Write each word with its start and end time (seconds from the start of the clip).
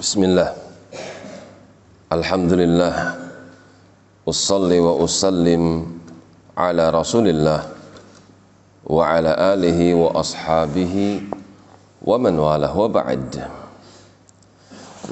Bismillah. 0.00 0.56
Alhamdulillah. 2.08 3.20
Usalli 4.24 4.80
wa 4.80 4.96
usallim 4.96 5.92
ala 6.56 6.88
rasulillah 6.88 7.68
Wa 8.88 9.20
ala 9.20 9.36
alihi 9.52 9.92
wa 9.92 10.16
ashabihi 10.16 11.28
Wa 12.00 12.16
man 12.16 12.32
walah 12.32 12.72
wa 12.72 12.88
ba'd. 12.88 13.44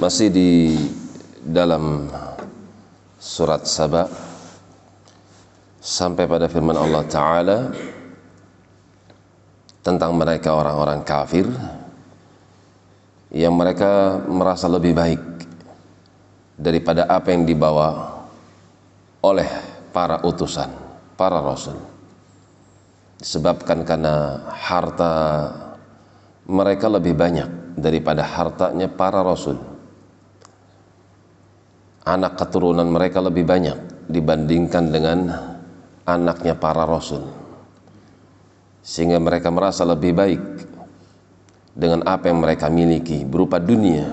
Masih 0.01 0.33
di 0.33 0.73
dalam 1.45 2.09
surat 3.21 3.69
Saba. 3.69 4.09
Sampai 5.77 6.25
pada 6.25 6.49
firman 6.49 6.73
Allah 6.73 7.05
Ta'ala 7.05 7.57
Tentang 9.85 10.17
mereka 10.17 10.57
orang-orang 10.57 11.05
kafir 11.05 11.45
yang 13.29 13.53
mereka 13.53 14.21
merasa 14.25 14.65
lebih 14.65 14.93
baik 14.97 15.21
daripada 16.57 17.05
apa 17.05 17.29
yang 17.29 17.45
dibawa 17.45 18.19
oleh 19.21 19.49
para 19.93 20.25
utusan, 20.25 20.69
para 21.13 21.37
rasul. 21.39 21.77
Disebabkan 23.19 23.83
karena 23.83 24.47
harta 24.49 25.13
mereka 26.49 26.87
lebih 26.89 27.13
banyak 27.13 27.77
daripada 27.77 28.25
hartanya 28.25 28.89
para 28.89 29.21
rasul. 29.21 29.59
Anak 32.07 32.41
keturunan 32.41 32.89
mereka 32.89 33.21
lebih 33.21 33.45
banyak 33.45 34.09
dibandingkan 34.09 34.85
dengan 34.89 35.19
anaknya 36.07 36.57
para 36.57 36.87
rasul. 36.87 37.21
Sehingga 38.81 39.21
mereka 39.21 39.53
merasa 39.53 39.85
lebih 39.85 40.15
baik 40.17 40.41
dengan 41.79 42.03
apa 42.03 42.27
yang 42.27 42.43
mereka 42.43 42.67
miliki 42.67 43.23
berupa 43.23 43.55
dunia. 43.55 44.11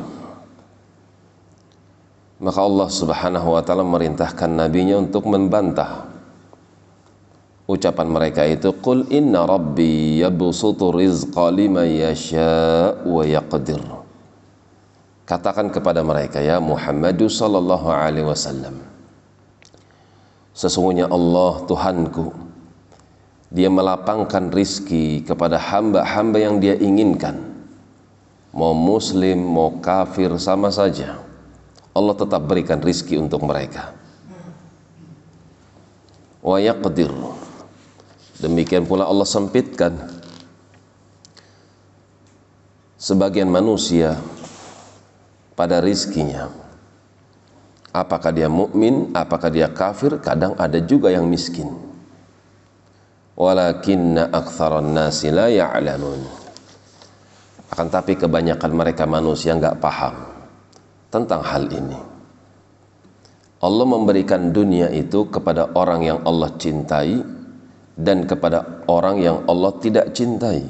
Maka 2.38 2.60
Allah 2.62 2.86
subhanahu 2.86 3.58
wa 3.58 3.62
ta'ala 3.64 3.82
merintahkan 3.82 4.54
nabinya 4.54 5.02
untuk 5.02 5.26
membantah. 5.26 6.06
Ucapan 7.66 8.06
mereka 8.06 8.46
itu 8.46 8.70
Qul 8.78 9.10
inna 9.10 9.42
rabbi 9.42 10.22
yabsutu 10.22 10.94
rizqa 10.94 11.50
liman 11.50 11.90
yasha' 11.90 13.02
wa 13.02 13.26
yaqdir. 13.26 13.82
Katakan 15.26 15.74
kepada 15.74 16.06
mereka 16.06 16.38
ya 16.38 16.62
Muhammad 16.62 17.18
sallallahu 17.18 17.90
alaihi 17.90 18.30
wasallam 18.30 18.86
sesungguhnya 20.56 21.12
Allah 21.12 21.66
Tuhanku 21.68 22.32
dia 23.52 23.68
melapangkan 23.68 24.48
rizki 24.50 25.20
kepada 25.22 25.60
hamba-hamba 25.60 26.38
yang 26.40 26.56
dia 26.58 26.74
inginkan 26.80 27.55
mau 28.56 28.72
muslim, 28.72 29.36
mau 29.36 29.76
kafir 29.84 30.32
sama 30.40 30.72
saja. 30.72 31.20
Allah 31.92 32.16
tetap 32.16 32.40
berikan 32.48 32.80
rizki 32.80 33.20
untuk 33.20 33.44
mereka. 33.44 33.92
Wa 36.40 36.56
yaqdir. 36.56 37.12
Demikian 38.40 38.84
pula 38.88 39.08
Allah 39.08 39.28
sempitkan 39.28 39.96
sebagian 42.96 43.48
manusia 43.48 44.16
pada 45.56 45.80
rizkinya. 45.80 46.52
Apakah 47.96 48.28
dia 48.28 48.48
mukmin, 48.48 49.08
apakah 49.16 49.48
dia 49.48 49.72
kafir, 49.72 50.20
kadang 50.20 50.52
ada 50.60 50.76
juga 50.84 51.08
yang 51.08 51.24
miskin. 51.24 51.72
Walakinna 53.36 54.28
aktsaran 54.32 54.92
nasi 54.92 55.32
la 55.32 55.48
ya'lamun. 55.48 56.45
Akan 57.66 57.90
tapi 57.90 58.14
kebanyakan 58.14 58.70
mereka 58.70 59.04
manusia 59.10 59.54
nggak 59.58 59.82
paham 59.82 60.14
tentang 61.10 61.42
hal 61.42 61.66
ini. 61.66 61.98
Allah 63.58 63.86
memberikan 63.88 64.52
dunia 64.52 64.92
itu 64.92 65.26
kepada 65.26 65.72
orang 65.74 66.04
yang 66.04 66.18
Allah 66.22 66.52
cintai 66.54 67.18
dan 67.96 68.28
kepada 68.28 68.84
orang 68.86 69.16
yang 69.18 69.36
Allah 69.48 69.72
tidak 69.80 70.12
cintai. 70.12 70.62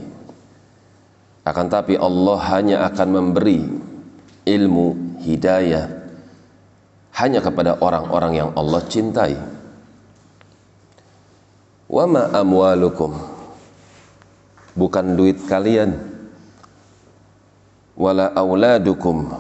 Akan 1.43 1.67
tapi 1.69 1.99
Allah 1.99 2.39
hanya 2.55 2.77
akan 2.89 3.09
memberi 3.13 3.61
ilmu 4.47 5.19
hidayah 5.21 5.91
hanya 7.17 7.41
kepada 7.43 7.77
orang-orang 7.83 8.33
yang 8.39 8.51
Allah 8.55 8.83
cintai. 8.87 9.35
Wa 11.87 12.05
ma 12.07 12.31
amwalukum 12.35 13.15
bukan 14.75 15.07
duit 15.15 15.43
kalian 15.47 16.16
wala 17.97 18.31
auladukum. 18.37 19.33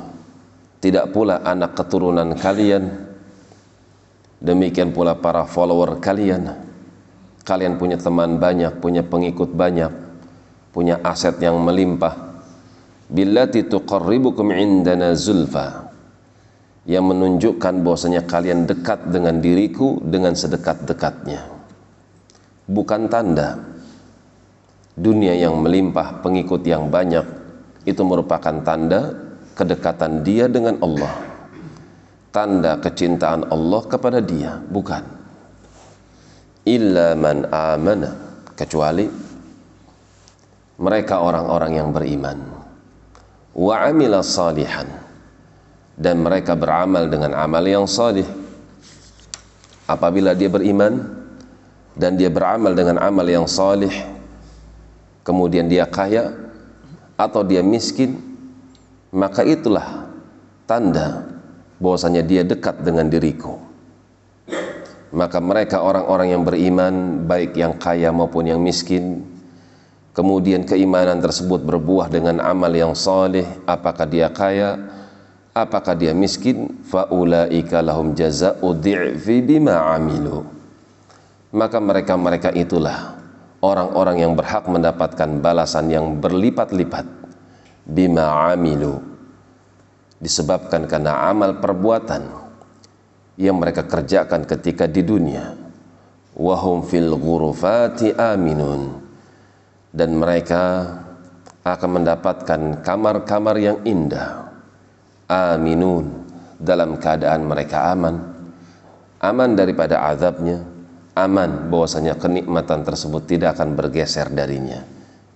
Tidak 0.80 1.12
pula 1.12 1.44
anak 1.44 1.76
keturunan 1.76 2.36
kalian. 2.36 3.06
Demikian 4.40 4.92
pula 4.92 5.16
para 5.16 5.44
follower 5.48 6.00
kalian. 6.00 6.52
Kalian 7.46 7.78
punya 7.78 7.96
teman 7.96 8.42
banyak 8.42 8.82
punya 8.82 9.06
pengikut 9.06 9.54
banyak 9.54 10.06
punya 10.76 11.00
aset 11.00 11.40
yang 11.40 11.56
melimpah. 11.64 12.44
Billati 13.08 13.64
tuqarribukum 13.64 14.52
indana 14.52 15.16
zulfa. 15.16 15.88
Yang 16.84 17.04
menunjukkan 17.16 17.74
bahwasanya 17.80 18.28
kalian 18.28 18.68
dekat 18.68 19.08
dengan 19.08 19.40
diriku 19.40 19.96
dengan 20.04 20.36
sedekat-dekatnya. 20.36 21.48
Bukan 22.68 23.08
tanda. 23.08 23.56
Dunia 24.92 25.32
yang 25.34 25.58
melimpah 25.64 26.20
pengikut 26.20 26.62
yang 26.68 26.92
banyak 26.92 27.45
itu 27.86 28.02
merupakan 28.02 28.52
tanda 28.66 29.14
kedekatan 29.54 30.26
dia 30.26 30.50
dengan 30.50 30.76
Allah. 30.82 31.14
Tanda 32.34 32.76
kecintaan 32.82 33.48
Allah 33.48 33.82
kepada 33.88 34.18
dia 34.20 34.60
bukan? 34.68 35.00
Illa 36.66 37.14
man 37.14 37.46
amana 37.48 38.10
kecuali 38.58 39.06
mereka 40.76 41.22
orang-orang 41.24 41.72
yang 41.78 41.88
beriman. 41.94 42.38
Wa 43.56 43.88
amila 43.88 44.20
salihan 44.20 44.84
dan 45.96 46.20
mereka 46.20 46.52
beramal 46.52 47.08
dengan 47.08 47.32
amal 47.32 47.64
yang 47.64 47.88
salih. 47.88 48.26
Apabila 49.88 50.36
dia 50.36 50.50
beriman 50.50 50.98
dan 51.96 52.20
dia 52.20 52.28
beramal 52.28 52.76
dengan 52.76 53.00
amal 53.00 53.24
yang 53.24 53.48
salih 53.48 53.94
kemudian 55.24 55.66
dia 55.66 55.88
kaya 55.88 56.45
atau 57.16 57.40
dia 57.42 57.64
miskin 57.64 58.20
maka 59.12 59.40
itulah 59.40 60.08
tanda 60.68 61.24
bahwasanya 61.80 62.20
dia 62.24 62.44
dekat 62.44 62.80
dengan 62.84 63.08
diriku. 63.08 63.56
Maka 65.16 65.40
mereka 65.40 65.80
orang-orang 65.80 66.36
yang 66.36 66.42
beriman 66.44 67.24
baik 67.24 67.56
yang 67.56 67.72
kaya 67.80 68.12
maupun 68.12 68.44
yang 68.44 68.60
miskin 68.60 69.24
kemudian 70.12 70.68
keimanan 70.68 71.20
tersebut 71.20 71.64
berbuah 71.64 72.12
dengan 72.12 72.40
amal 72.44 72.68
yang 72.72 72.92
saleh 72.92 73.44
apakah 73.64 74.04
dia 74.04 74.28
kaya 74.28 74.76
apakah 75.56 75.96
dia 75.96 76.12
miskin 76.12 76.84
faulaika 76.84 77.80
lahum 77.80 78.12
jazaa'u 78.12 78.76
bima 79.40 79.96
amilu. 79.96 80.44
Maka 81.56 81.80
mereka-mereka 81.80 82.52
itulah 82.52 83.15
orang-orang 83.66 84.22
yang 84.22 84.32
berhak 84.38 84.70
mendapatkan 84.70 85.42
balasan 85.42 85.90
yang 85.90 86.22
berlipat-lipat. 86.22 87.06
Bima 87.86 88.50
amilu. 88.50 89.02
Disebabkan 90.22 90.86
karena 90.86 91.28
amal 91.28 91.58
perbuatan 91.58 92.22
yang 93.36 93.58
mereka 93.58 93.84
kerjakan 93.84 94.46
ketika 94.46 94.86
di 94.86 95.02
dunia. 95.02 95.54
Wahum 96.38 96.86
fil 96.86 97.10
ghurufati 97.18 98.14
aminun. 98.14 99.02
Dan 99.90 100.14
mereka 100.20 100.62
akan 101.66 101.90
mendapatkan 102.00 102.60
kamar-kamar 102.86 103.56
yang 103.58 103.78
indah. 103.82 104.50
Aminun. 105.26 106.26
Dalam 106.56 106.96
keadaan 106.96 107.44
mereka 107.44 107.92
aman. 107.92 108.16
Aman 109.20 109.52
daripada 109.56 110.08
azabnya 110.08 110.75
aman 111.16 111.72
bahwasanya 111.72 112.20
kenikmatan 112.20 112.84
tersebut 112.84 113.24
tidak 113.24 113.56
akan 113.56 113.72
bergeser 113.72 114.28
darinya. 114.28 114.84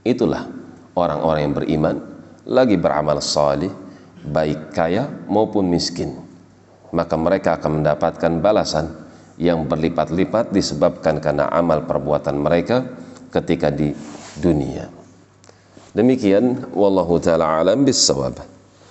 Itulah 0.05 0.45
orang-orang 0.93 1.41
yang 1.49 1.55
beriman 1.57 1.97
lagi 2.45 2.77
beramal 2.77 3.25
salih 3.25 3.73
baik 4.21 4.77
kaya 4.77 5.09
maupun 5.27 5.65
miskin. 5.73 6.21
Maka 6.93 7.17
mereka 7.17 7.57
akan 7.57 7.81
mendapatkan 7.81 8.33
balasan 8.45 8.93
yang 9.41 9.65
berlipat-lipat 9.65 10.53
disebabkan 10.53 11.17
karena 11.17 11.49
amal 11.49 11.89
perbuatan 11.89 12.37
mereka 12.37 12.85
ketika 13.33 13.73
di 13.73 13.97
dunia. 14.37 14.91
Demikian 15.97 16.71
wallahu 16.77 17.17
taala 17.17 17.65
alam 17.65 17.89
bisawab. 17.89 18.60